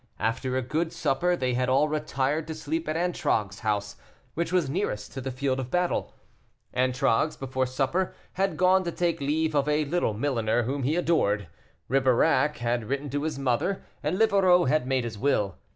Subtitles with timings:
[0.17, 3.97] After a good supper, they had all retired to sleep at Antragues's house,
[4.33, 6.15] which was nearest to the field of battle.
[6.73, 11.49] Antragues, before supper, had gone to take leave of a little milliner whom he adored,
[11.87, 15.59] Ribeirac had written to his mother, and Livarot had made his will.